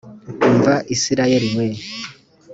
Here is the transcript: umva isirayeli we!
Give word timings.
umva 0.47 0.73
isirayeli 0.95 1.49
we! 1.57 1.67